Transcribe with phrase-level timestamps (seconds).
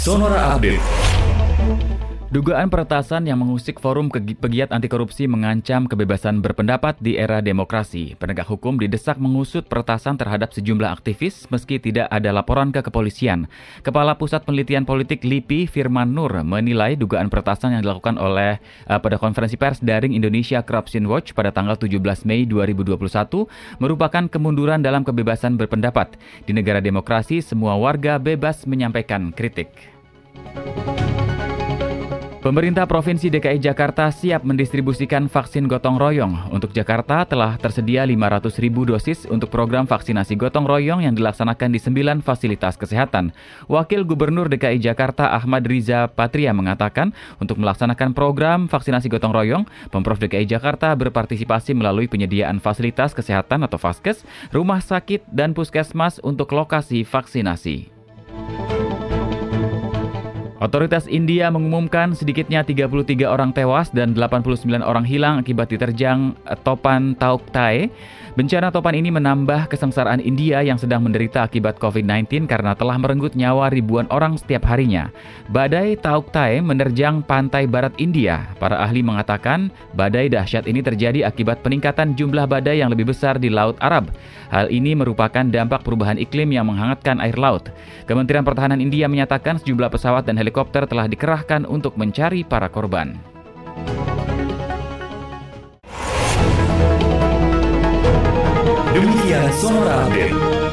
[0.00, 1.99] Sonora Update.
[2.30, 8.14] Dugaan peretasan yang mengusik forum pegiat anti korupsi mengancam kebebasan berpendapat di era demokrasi.
[8.22, 13.50] Penegak hukum didesak mengusut peretasan terhadap sejumlah aktivis meski tidak ada laporan ke kepolisian.
[13.82, 19.18] Kepala Pusat Penelitian Politik LIPI Firman Nur menilai dugaan peretasan yang dilakukan oleh uh, pada
[19.18, 21.98] konferensi pers daring Indonesia Corruption Watch pada tanggal 17
[22.30, 22.94] Mei 2021
[23.82, 26.14] merupakan kemunduran dalam kebebasan berpendapat.
[26.46, 29.74] Di negara demokrasi, semua warga bebas menyampaikan kritik.
[32.40, 36.48] Pemerintah Provinsi DKI Jakarta siap mendistribusikan vaksin gotong royong.
[36.48, 41.76] Untuk Jakarta telah tersedia 500 ribu dosis untuk program vaksinasi gotong royong yang dilaksanakan di
[41.76, 43.36] 9 fasilitas kesehatan.
[43.68, 47.12] Wakil Gubernur DKI Jakarta Ahmad Riza Patria mengatakan
[47.44, 53.76] untuk melaksanakan program vaksinasi gotong royong, Pemprov DKI Jakarta berpartisipasi melalui penyediaan fasilitas kesehatan atau
[53.76, 57.99] vaskes, rumah sakit, dan puskesmas untuk lokasi vaksinasi.
[60.60, 67.48] Otoritas India mengumumkan sedikitnya 33 orang tewas dan 89 orang hilang akibat diterjang topan Tauk
[67.48, 67.88] Tae.
[68.36, 73.72] Bencana topan ini menambah kesengsaraan India yang sedang menderita akibat COVID-19 karena telah merenggut nyawa
[73.72, 75.08] ribuan orang setiap harinya.
[75.48, 78.52] Badai Tauk Tae menerjang pantai barat India.
[78.60, 83.48] Para ahli mengatakan badai dahsyat ini terjadi akibat peningkatan jumlah badai yang lebih besar di
[83.48, 84.12] Laut Arab.
[84.52, 87.72] Hal ini merupakan dampak perubahan iklim yang menghangatkan air laut.
[88.04, 93.14] Kementerian Pertahanan India menyatakan sejumlah pesawat dan helikopter helikopter telah dikerahkan untuk mencari para korban.
[98.90, 100.69] Demikian Sonora Update.